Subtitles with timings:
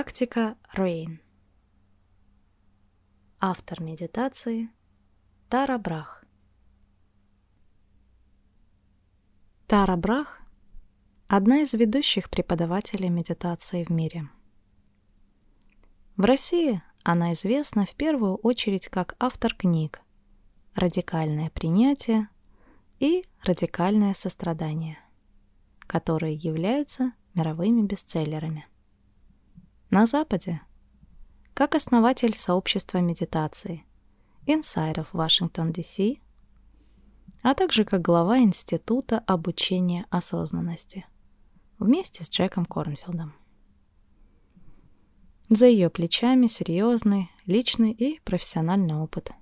[0.00, 1.18] Практика RAIN.
[3.38, 4.70] Автор медитации
[5.50, 6.24] Тара Брах.
[9.66, 10.40] Тара Брах–
[11.28, 14.30] одна из ведущих преподавателей медитации в мире.
[16.16, 20.00] В России она известна в первую очередь как автор книг
[20.74, 22.30] «Радикальное принятие»
[23.00, 24.98] и «Радикальное сострадание»,
[25.80, 28.66] которые являются мировыми бестселлерами.
[29.90, 30.62] На Западе,
[31.52, 33.84] как основатель сообщества медитации
[34.46, 36.20] of Washington, D.C.,
[37.42, 41.06] а также как глава Института обучения осознанности
[41.80, 43.34] вместе с Джеком Корнфилдом.
[45.48, 49.32] За ее плечами серьезный, личный и профессиональный опыт.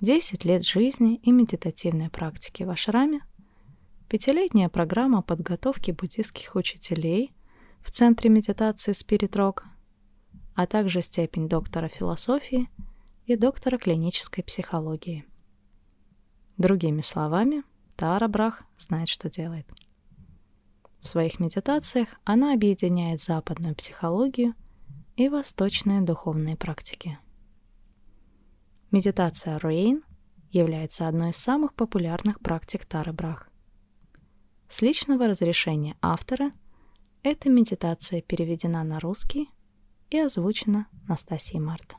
[0.00, 3.20] 10 лет жизни и медитативной практики в ашраме,
[4.08, 7.32] пятилетняя программа подготовки буддийских учителей
[7.88, 9.62] в Центре медитации Spirit Rock,
[10.54, 12.68] а также степень доктора философии
[13.24, 15.24] и доктора клинической психологии.
[16.58, 17.62] Другими словами,
[17.96, 19.66] Тара Брах знает, что делает.
[21.00, 24.52] В своих медитациях она объединяет западную психологию
[25.16, 27.18] и восточные духовные практики.
[28.90, 30.04] Медитация Руэйн
[30.50, 33.48] является одной из самых популярных практик Тары Брах.
[34.68, 36.52] С личного разрешения автора–
[37.22, 39.50] эта медитация переведена на русский
[40.10, 41.96] и озвучена Настасией Март.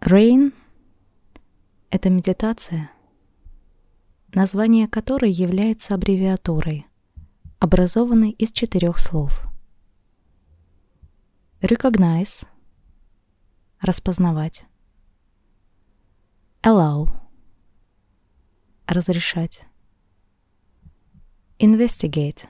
[0.00, 0.54] Rain—
[1.90, 2.90] это медитация,
[4.32, 6.86] название которой является аббревиатурой,
[7.58, 9.44] образованной из четырех слов.
[11.60, 12.46] Recognize—
[13.80, 14.67] распознавать
[16.62, 17.08] allow—
[18.86, 19.64] разрешать.
[21.58, 22.46] Investigate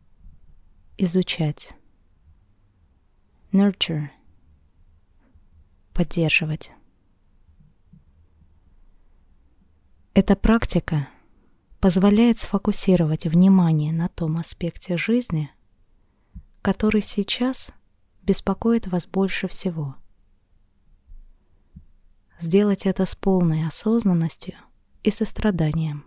[0.98, 1.74] —изучать.
[3.52, 4.08] Nurture—
[5.94, 6.72] поддерживать.
[10.12, 11.08] Эта практика
[11.80, 15.50] позволяет сфокусировать внимание на том аспекте жизни,
[16.62, 17.72] который сейчас
[18.22, 19.96] беспокоит вас больше всего—
[22.44, 24.54] сделать это с полной осознанностью
[25.02, 26.04] и состраданием.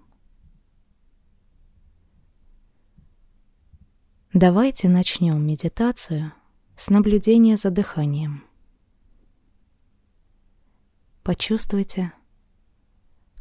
[4.34, 6.32] Давайте начнем медитацию
[6.76, 8.44] с наблюдения за дыханием.
[11.24, 12.14] Почувствуйте,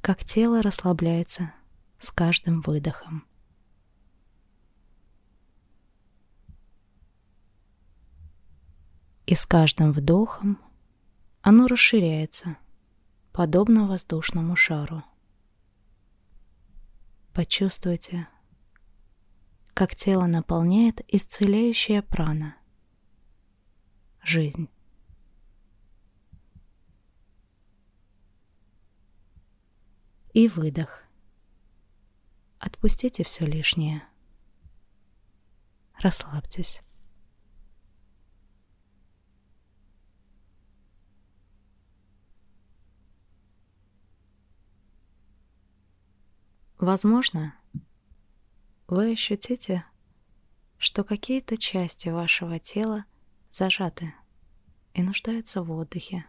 [0.01, 1.53] как тело расслабляется
[2.01, 3.27] с каждым выдохом.
[9.27, 10.59] И с каждым вдохом
[11.43, 12.57] оно расширяется–
[13.37, 15.03] подобно воздушному шару.
[17.35, 18.29] Почувствуйте,
[19.75, 22.57] как тело наполняет исцеляющая прана,
[24.23, 24.71] жизнь.
[30.33, 31.05] И выдох.
[32.59, 34.03] Отпустите все лишнее.
[36.01, 36.81] Расслабьтесь.
[46.87, 47.53] Возможно,
[48.87, 49.85] вы ощутите,
[50.79, 53.07] что какие-то части вашего тела
[53.51, 54.15] зажаты
[54.95, 56.27] и нуждаются в отдыхе.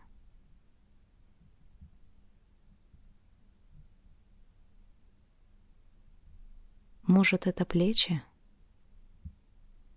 [7.04, 8.24] Может, это плечи?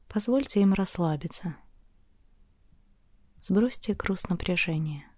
[0.09, 1.57] Позвольте им расслабиться.
[3.41, 5.10] Сбросьте груз напряжения.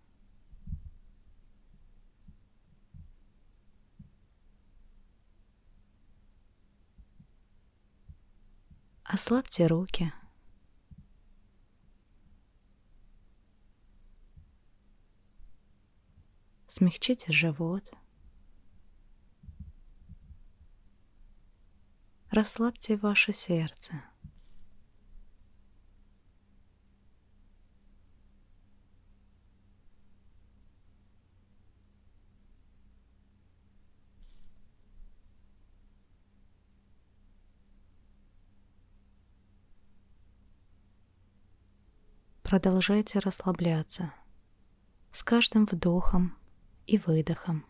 [9.13, 10.11] Ослабьте руки.
[16.67, 17.93] Смягчите живот.
[22.31, 24.03] Расслабьте ваше сердце.
[42.53, 44.13] Продолжайте расслабляться
[45.11, 46.37] с каждым вдохом
[46.87, 47.65] и выдохом.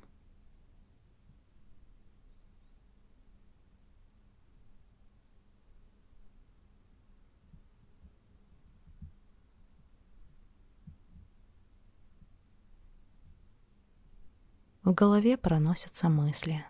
[14.83, 16.67] В голове проносятся мысли.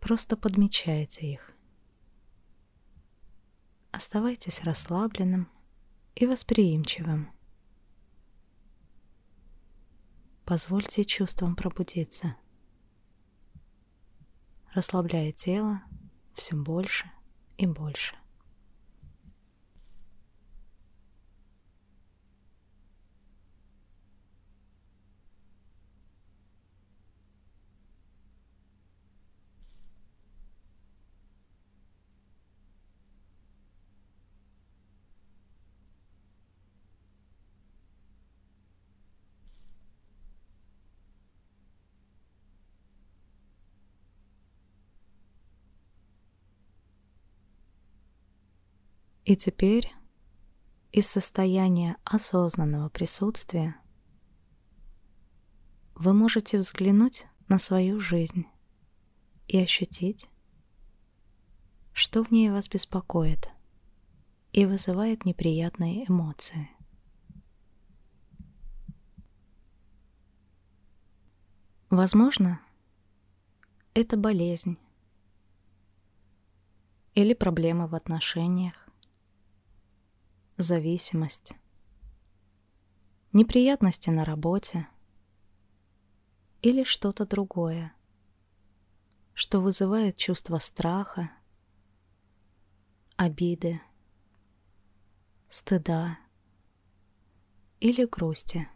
[0.00, 1.52] Просто подмечайте их.
[3.90, 5.50] Оставайтесь расслабленным
[6.14, 7.30] и восприимчивым.
[10.44, 12.36] Позвольте чувствам пробудиться.
[14.74, 15.82] Расслабляя тело
[16.34, 17.10] все больше
[17.56, 18.16] и больше.
[49.24, 49.92] И теперь
[50.90, 53.76] из состояния осознанного присутствия
[55.94, 58.46] вы можете взглянуть на свою жизнь
[59.46, 60.28] и ощутить,
[61.92, 63.48] что в ней вас беспокоит
[64.52, 66.68] и вызывает неприятные эмоции.
[71.90, 72.60] Возможно,
[73.94, 74.78] это болезнь
[77.14, 78.88] или проблемы в отношениях,
[80.62, 81.54] зависимость,
[83.32, 84.88] неприятности на работе
[86.62, 87.94] или что-то другое,
[89.34, 91.30] что вызывает чувство страха,
[93.16, 93.80] обиды,
[95.48, 96.18] стыда
[97.80, 98.68] или грусти.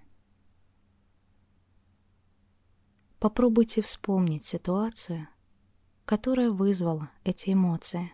[3.19, 5.29] Попробуйте вспомнить ситуацию,
[6.05, 8.13] которая вызвала эти эмоции.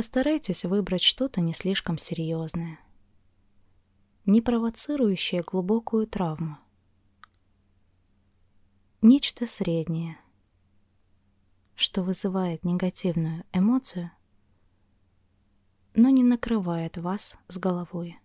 [0.00, 2.80] Постарайтесь выбрать что-то не слишком серьезное,
[4.24, 6.56] не провоцирующее глубокую травму.
[9.02, 10.18] Нечто среднее,
[11.74, 14.10] что вызывает негативную эмоцию,
[15.92, 18.18] но не накрывает вас с головой.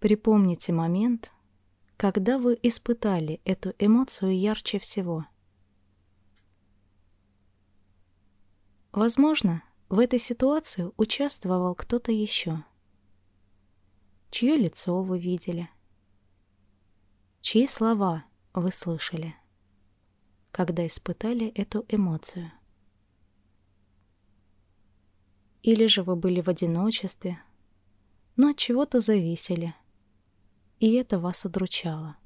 [0.00, 1.30] Припомните момент,
[2.02, 5.24] когда вы испытали эту эмоцию ярче всего?
[8.90, 12.64] Возможно, в этой ситуации участвовал кто-то еще.
[14.32, 15.70] Чье лицо вы видели?
[17.40, 19.36] Чьи слова вы слышали,
[20.50, 22.50] когда испытали эту эмоцию?
[25.62, 27.40] Или же вы были в одиночестве,
[28.34, 29.76] но от чего-то зависели–
[30.82, 32.16] и это вас удручало.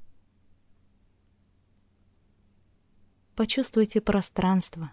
[3.35, 4.91] Почувствуйте пространство,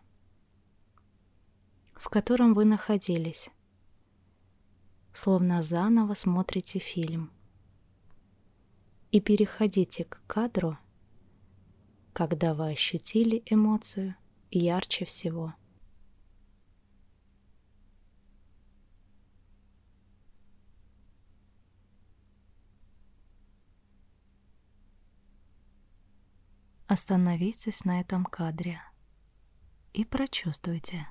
[1.95, 3.49] в котором вы находились,
[5.15, 7.33] словно заново смотрите фильм.
[9.13, 10.77] И переходите к кадру,
[12.13, 14.15] когда вы ощутили эмоцию
[14.51, 15.55] ярче всего–
[26.87, 28.79] Остановитесь на этом кадре
[29.95, 31.09] и прочувствуйте,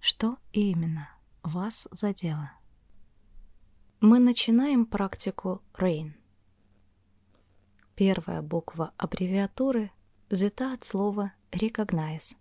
[0.00, 1.08] что именно
[1.42, 2.52] вас задело.
[4.00, 6.12] Мы начинаем практику RAIN.
[7.94, 9.90] Первая буква аббревиатуры
[10.28, 12.36] взята от слова recognize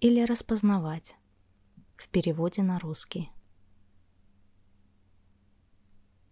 [0.00, 1.14] или распознавать
[1.96, 3.30] в переводе на русский.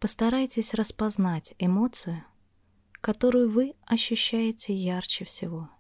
[0.00, 2.25] Постарайтесь распознать эмоцию,
[3.00, 5.71] которую вы ощущаете ярче всего.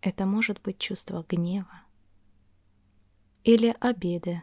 [0.00, 1.82] Это может быть чувство гнева
[3.44, 4.42] или обиды,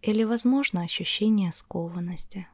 [0.00, 2.48] или, возможно, ощущение скованности,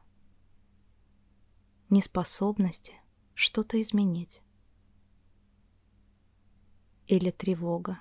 [1.89, 2.93] неспособности
[3.35, 4.41] что-то изменить,
[7.07, 7.99] или тревога.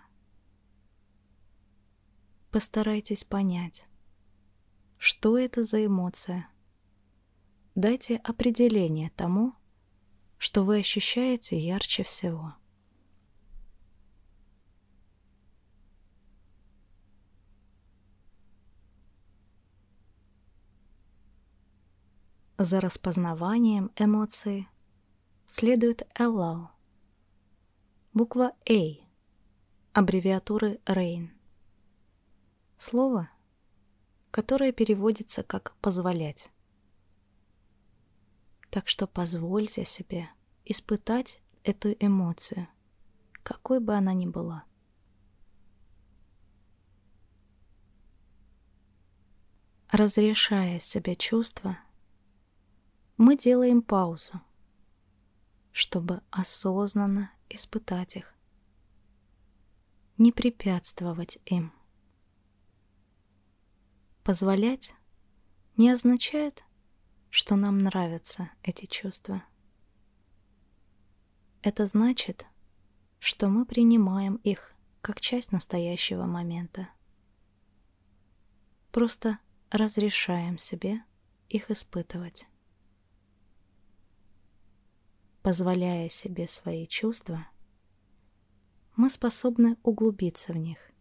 [2.51, 3.87] Постарайтесь понять,
[5.05, 6.49] что это за эмоция?
[7.75, 9.53] Дайте определение тому,
[10.39, 12.55] что вы ощущаете ярче всего.
[22.57, 24.69] За распознаванием эмоции
[25.49, 26.69] следует allow.
[28.15, 29.05] Буква A,
[29.95, 31.31] аббревиатуры RAIN.
[32.79, 33.32] Слово
[34.33, 36.51] которое переводится как «позволять».
[38.71, 40.31] Так что позвольте себе
[40.65, 42.67] испытать эту эмоцию,
[43.43, 44.65] какой бы она ни была.
[49.91, 51.79] Разрешая себе чувства,
[53.19, 54.41] мы делаем паузу,
[55.73, 58.35] чтобы осознанно испытать их,
[60.17, 61.75] не препятствовать им.
[64.25, 64.95] Позволять
[65.77, 66.63] не означает,
[67.29, 69.43] что нам нравятся эти чувства.
[71.63, 72.47] Это значит,
[73.19, 76.89] что мы принимаем их как часть настоящего момента.
[78.93, 79.39] Просто
[79.71, 81.03] разрешаем себе
[81.49, 82.47] их испытывать.
[85.43, 87.49] Позволяя себе свои чувства,
[88.95, 90.92] мы способны углубиться в них.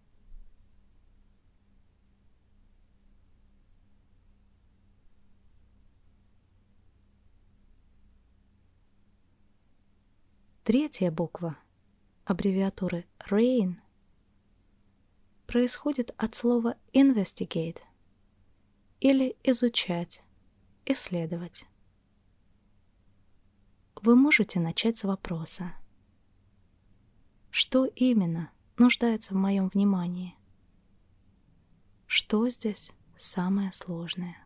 [10.71, 11.57] Третья буква
[12.23, 13.75] аббревиатуры RAIN
[15.45, 17.79] происходит от слова investigate
[19.01, 20.23] или изучать,
[20.85, 21.65] исследовать.
[24.01, 25.73] Вы можете начать с вопроса.
[27.49, 30.37] Что именно нуждается в моем внимании?
[32.07, 34.37] Что здесь самое сложное?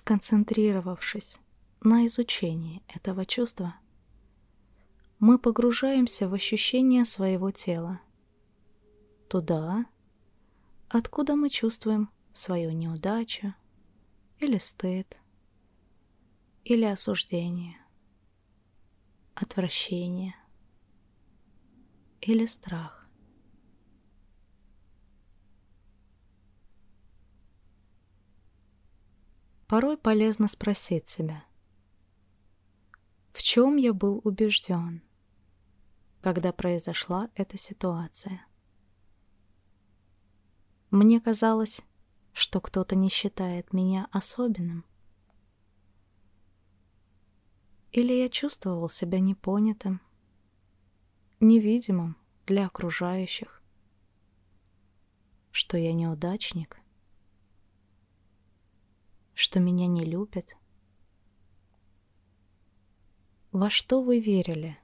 [0.00, 1.38] Сконцентрировавшись
[1.82, 3.74] на изучении этого чувства,
[5.18, 8.00] мы погружаемся в ощущение своего тела,
[9.28, 9.84] туда,
[10.88, 13.54] откуда мы чувствуем свою неудачу
[14.38, 15.18] или стыд,
[16.64, 17.76] или осуждение,
[19.34, 20.34] отвращение
[22.22, 22.99] или страх.
[29.70, 31.44] Порой полезно спросить себя,
[33.32, 35.00] в чем я был убежден,
[36.22, 38.44] когда произошла эта ситуация.
[40.90, 41.82] Мне казалось,
[42.32, 44.84] что кто-то не считает меня особенным.
[47.92, 50.00] Или я чувствовал себя непонятым,
[51.38, 53.62] невидимым для окружающих,
[55.52, 56.79] что я неудачник—
[59.40, 60.54] что меня не любят?
[63.52, 64.78] Во что вы верили?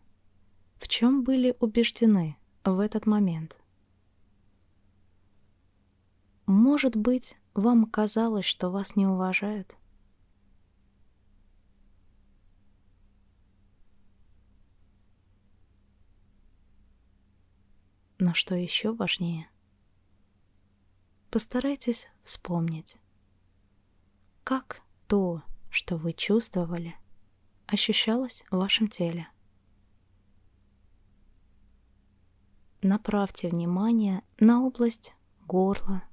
[0.78, 3.58] В чем были убеждены в этот момент?
[6.46, 9.76] Может быть, вам казалось, что вас не уважают?
[18.18, 19.50] Но что еще важнее?
[21.30, 22.96] Постарайтесь вспомнить,
[24.46, 26.94] как то, что вы чувствовали,
[27.66, 29.28] ощущалось в вашем теле.
[32.80, 35.16] Направьте внимание на область
[35.48, 36.04] горла,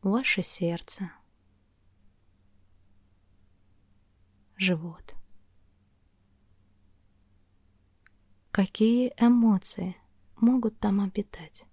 [0.00, 1.12] ваше сердце,
[4.56, 5.14] живот.
[8.50, 9.94] Какие эмоции
[10.36, 11.66] могут там обитать?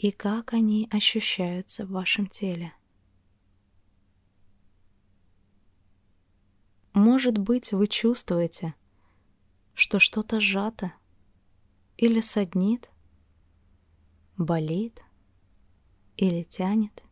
[0.00, 2.72] И как они ощущаются в вашем теле.
[6.94, 8.74] Может быть, вы чувствуете,
[9.74, 10.94] что что-то сжато
[11.98, 12.88] или саднит,
[14.38, 15.02] болит
[16.16, 17.04] или тянет.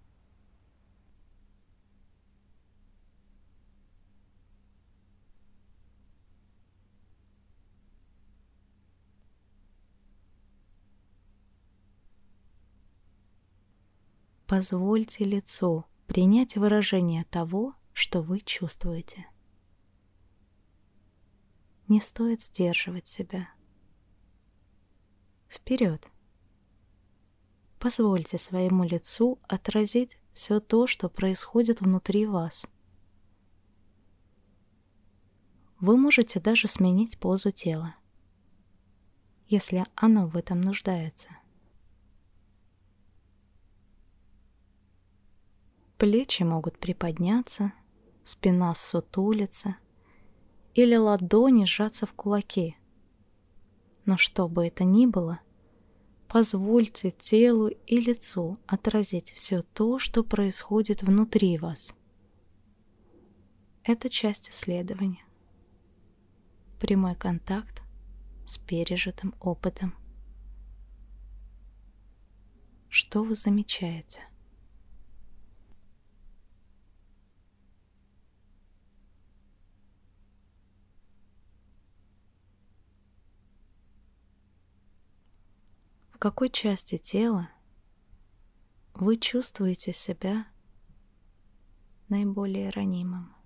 [14.48, 19.26] Позвольте лицу принять выражение того, что вы чувствуете.
[21.86, 23.50] Не стоит сдерживать себя.
[25.50, 26.10] Вперед!
[27.78, 32.66] Позвольте своему лицу отразить все то, что происходит внутри вас.
[35.78, 37.96] Вы можете даже сменить позу тела,
[39.46, 41.28] если оно в этом нуждается.
[45.98, 47.72] Плечи могут приподняться,
[48.22, 49.76] спина ссутулится
[50.74, 52.76] или ладони сжаться в кулаки.
[54.04, 55.40] Но что бы это ни было,
[56.28, 61.96] позвольте телу и лицу отразить все то, что происходит внутри вас.
[63.82, 65.24] Это часть исследования.
[66.78, 67.82] Прямой контакт
[68.46, 69.96] с пережитым опытом.
[72.88, 74.20] Что вы замечаете?
[86.18, 87.48] В какой части тела
[88.94, 90.48] вы чувствуете себя
[92.08, 93.38] наиболее ранимым?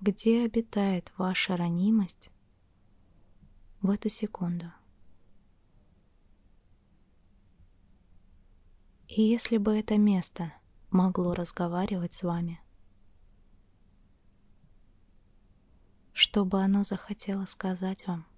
[0.00, 2.30] где обитает ваша ранимость
[3.82, 4.72] в эту секунду.
[9.08, 10.54] И если бы это место
[10.90, 12.62] могло разговаривать с вами,
[16.12, 18.29] что бы оно захотело сказать вам?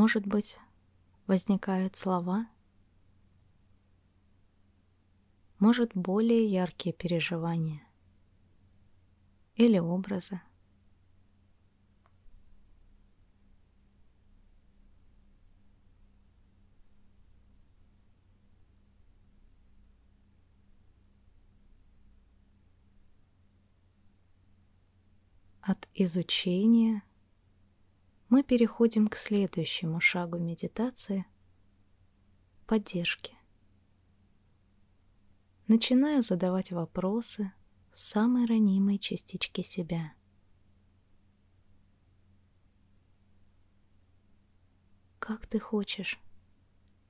[0.00, 0.58] Может быть,
[1.26, 2.48] возникают слова,
[5.58, 7.82] может, более яркие переживания
[9.56, 10.40] или образы.
[25.60, 27.02] От изучения
[28.30, 31.26] мы переходим к следующему шагу медитации—
[32.68, 33.34] поддержки.
[35.66, 37.52] Начиная задавать вопросы
[37.90, 40.14] самой ранимой частички себя.
[45.18, 46.20] Как ты хочешь,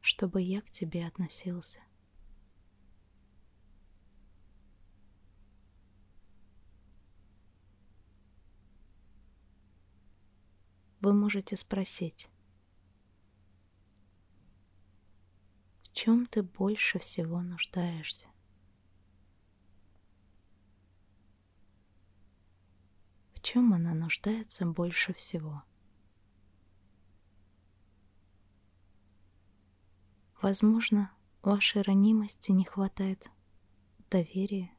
[0.00, 1.80] чтобы я к тебе относился?
[11.00, 12.28] Вы можете спросить,
[15.82, 18.28] в чем ты больше всего нуждаешься?
[23.34, 25.62] В чем она нуждается больше всего?
[30.42, 33.30] Возможно, вашей ранимости не хватает
[34.10, 34.70] доверия,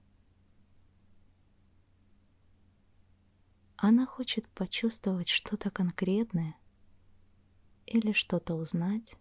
[3.83, 6.55] Она хочет почувствовать что-то конкретное
[7.87, 9.15] или что-то узнать.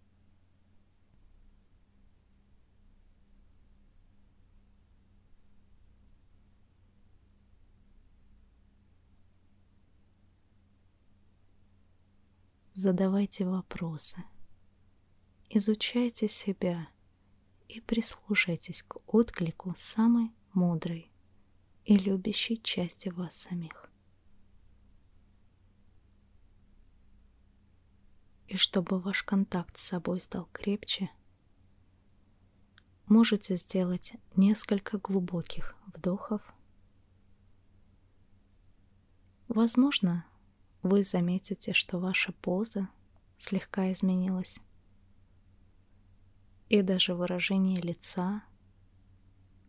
[12.74, 14.22] Задавайте вопросы,
[15.48, 16.86] изучайте себя
[17.66, 21.10] и прислушайтесь к отклику самой мудрой
[21.86, 23.89] и любящей части вас самих.
[28.50, 31.08] И чтобы ваш контакт с собой стал крепче,
[33.06, 36.42] можете сделать несколько глубоких вдохов.
[39.46, 40.26] Возможно,
[40.82, 42.88] вы заметите, что ваша поза
[43.38, 44.58] слегка изменилась.
[46.68, 48.42] И даже выражение лица,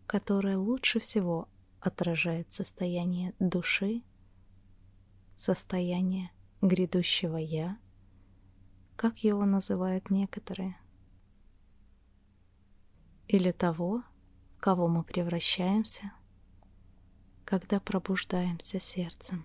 [0.07, 1.47] которое лучше всего
[1.79, 4.01] отражает состояние души,
[5.35, 7.77] состояние грядущего «я»,
[9.01, 10.77] как его называют некоторые,
[13.27, 14.03] или того,
[14.59, 16.13] кого мы превращаемся,
[17.43, 19.43] когда пробуждаемся сердцем.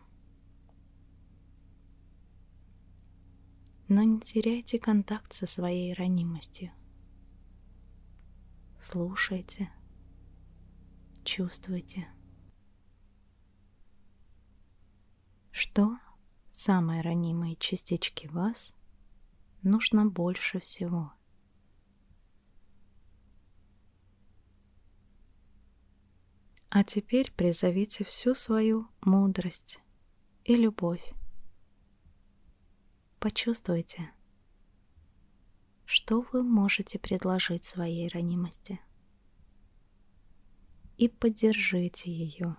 [3.89, 6.71] Но не теряйте контакт со своей ранимостью.
[8.79, 9.71] Слушайте,
[11.25, 12.07] чувствуйте.
[15.51, 15.97] Что
[16.51, 18.76] самые ранимые частички вас
[19.67, 21.13] нужно больше всего.
[26.69, 29.81] А теперь призовите всю свою мудрость
[30.45, 31.15] и любовь.
[33.19, 34.13] Почувствуйте,
[35.85, 38.81] что вы можете предложить своей ранимости.
[40.97, 42.57] И поддержите ее,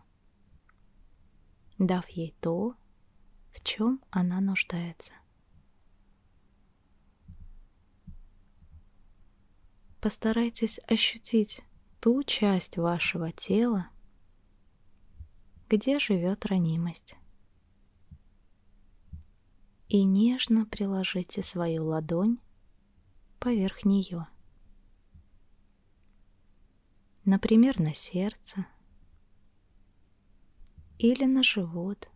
[1.77, 2.75] дав ей то,
[3.51, 5.13] в чем она нуждается.
[10.07, 11.65] Постарайтесь ощутить
[11.99, 13.89] ту часть вашего тела,
[15.67, 17.17] где живет ранимость.
[19.89, 22.39] и нежно приложите свою ладонь
[23.39, 24.27] поверх нее.
[27.25, 28.65] Например, на сердце
[30.99, 32.09] или на живот.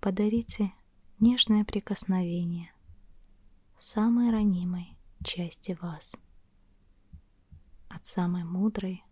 [0.00, 0.72] Подарите
[1.18, 2.72] нежное прикосновение
[3.78, 6.16] самой ранимой части вас,
[7.88, 9.04] от самой мудрой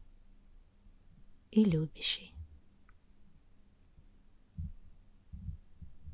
[1.52, 2.34] и любящей.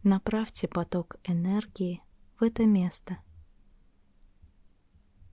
[0.03, 2.03] Направьте поток энергии
[2.39, 3.19] в это место.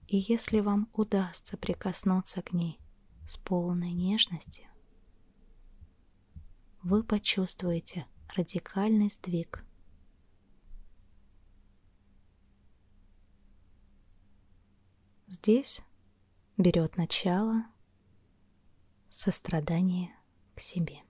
[0.06, 2.80] И если вам удастся прикоснуться к ней
[3.28, 4.66] с полной нежностью,
[6.82, 9.64] вы почувствуете радикальный сдвиг.
[15.30, 15.80] Здесь
[16.56, 17.64] берет начало
[19.08, 20.10] сострадание
[20.56, 21.04] к себе.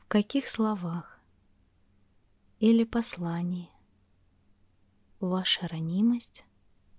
[0.00, 1.18] В каких словах
[2.58, 3.70] или послании
[5.18, 6.44] ваша ранимость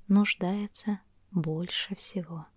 [0.08, 2.48] нуждается больше всего?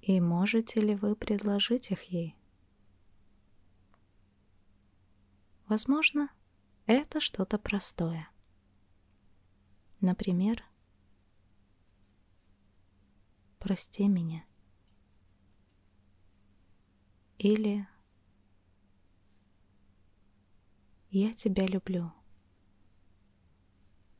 [0.00, 2.41] И можете ли вы предложить их ей?
[5.72, 6.28] Возможно,
[6.84, 8.28] это что-то простое.
[10.02, 10.62] Например,
[13.58, 14.44] «Прости меня»
[17.38, 17.88] или
[21.08, 22.12] «Я тебя люблю»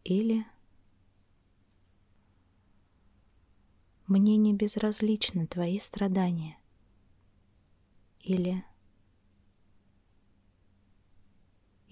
[0.05, 0.47] или
[4.07, 6.59] «Мне не безразличны твои страдания»
[8.21, 8.65] или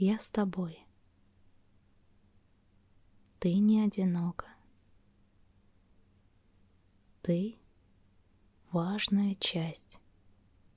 [0.02, 0.86] «Я с тобой»
[3.40, 4.48] ты не одинока.
[7.22, 7.56] Ты—
[8.70, 9.98] важная часть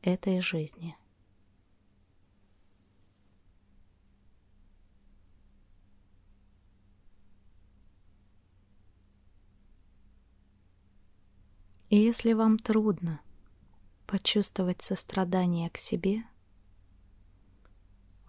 [0.01, 0.97] этой жизни.
[11.89, 13.19] И если вам трудно
[14.07, 16.23] почувствовать сострадание к себе,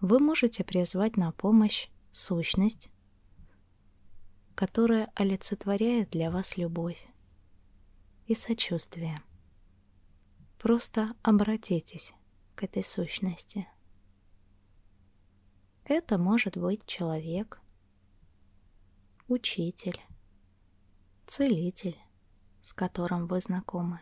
[0.05, 2.91] вы можете призвать на помощь сущность,
[4.53, 7.09] которая олицетворяет для вас любовь
[8.27, 9.23] и сочувствие.
[10.59, 12.13] Просто обратитесь
[12.53, 13.67] к этой сущности.
[15.85, 17.59] Это может быть человек,
[19.27, 19.99] учитель,
[21.25, 21.97] целитель,
[22.61, 24.01] с которым вы знакомы.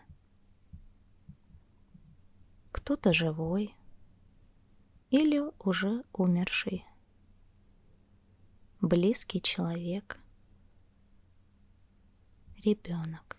[2.74, 3.74] Кто-то живой
[5.13, 6.84] или уже умерший.
[8.82, 10.19] Близкий человек–
[12.63, 13.38] ребенок.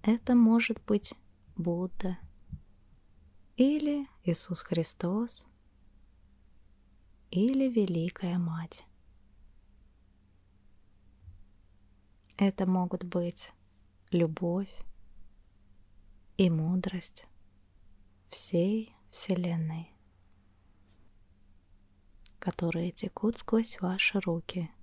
[0.00, 1.12] Это может быть
[1.54, 2.16] Будда
[3.58, 5.46] или Иисус Христос
[7.30, 8.86] или Великая Мать.
[12.38, 13.52] Это могут быть
[14.10, 14.74] любовь
[16.38, 17.28] и мудрость
[18.34, 19.90] всей Вселенной,
[22.38, 24.70] которые текут сквозь ваши руки–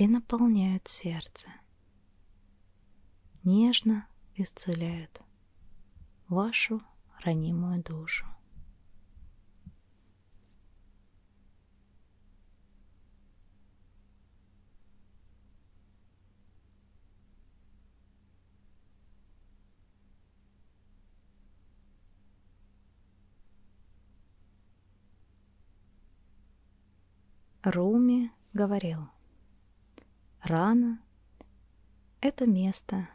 [0.00, 1.50] и наполняют сердце.
[3.44, 5.20] Нежно исцеляют
[6.26, 6.80] вашу
[7.22, 8.24] ранимую душу.
[27.62, 29.08] Руми говорил–
[30.42, 31.02] Рана—
[32.22, 33.10] это место,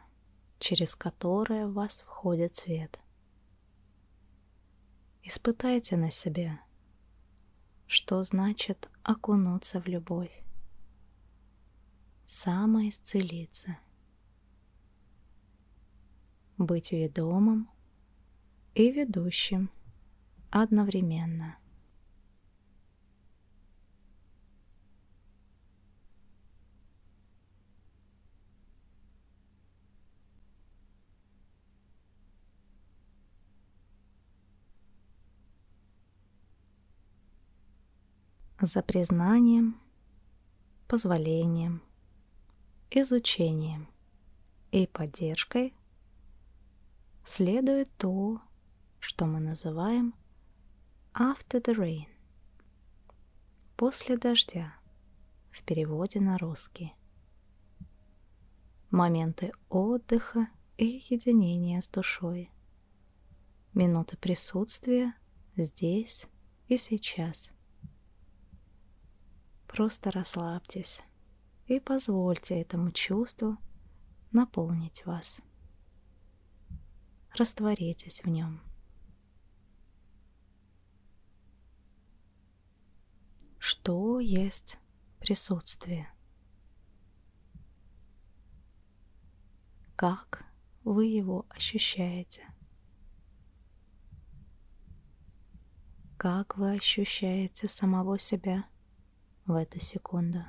[0.60, 3.00] через которое в вас входит свет.
[5.24, 6.60] Испытайте на себе,
[7.88, 10.44] что значит окунуться в любовь,
[12.24, 13.78] самоисцелиться,
[16.58, 17.68] быть ведомым
[18.74, 19.68] и ведущим
[20.50, 21.58] одновременно—
[38.60, 39.80] за признанием,
[40.88, 41.82] позволением,
[42.90, 43.88] изучением
[44.70, 45.74] и поддержкой
[47.24, 48.40] следует то,
[48.98, 50.14] что мы называем
[51.14, 52.06] after the rain–
[53.76, 54.74] после дождя
[55.50, 56.94] в переводе на русский.
[58.90, 62.50] моменты отдыха и единения с душой,
[63.74, 65.14] минуты присутствия
[65.56, 66.26] здесь
[66.68, 67.50] и сейчас.
[69.68, 71.00] Просто расслабьтесь
[71.66, 73.58] и позвольте этому чувству
[74.32, 75.40] наполнить вас.
[77.36, 78.60] Растворитесь в нем.
[83.58, 84.78] Что есть
[85.18, 86.08] присутствие?
[89.96, 90.44] Как
[90.84, 92.46] вы его ощущаете?
[96.16, 98.66] Как вы ощущаете самого себя
[99.46, 100.44] в эту секунду?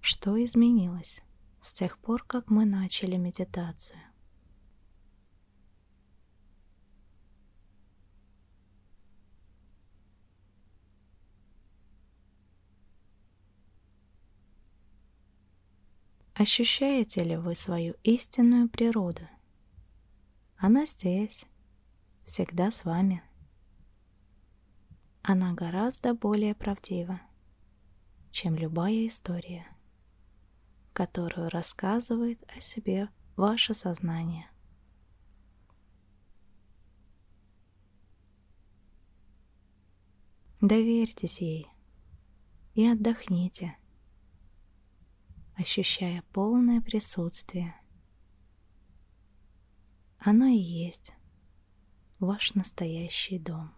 [0.00, 1.22] Что изменилось
[1.60, 4.11] с тех пор, как мы начали медитацию?
[16.34, 19.28] Ощущаете ли вы свою истинную природу?
[20.56, 21.44] Она здесь,
[22.24, 23.22] всегда с вами.
[25.22, 27.20] Она гораздо более правдива,
[28.30, 29.66] чем любая история
[30.92, 34.48] которую рассказывает о себе ваше сознание.
[40.60, 41.66] Доверьтесь ей
[42.74, 43.76] и отдохните,
[45.62, 47.74] ощущая полное присутствие.
[50.18, 51.14] Оно и есть
[52.18, 53.72] ваш настоящий дом.